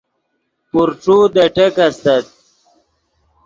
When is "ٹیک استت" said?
1.55-2.25